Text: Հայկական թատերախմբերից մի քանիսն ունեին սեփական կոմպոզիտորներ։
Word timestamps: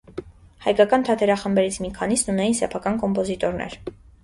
Հայկական 0.63 1.05
թատերախմբերից 1.09 1.77
մի 1.85 1.93
քանիսն 1.99 2.33
ունեին 2.35 2.59
սեփական 2.63 3.01
կոմպոզիտորներ։ 3.07 3.81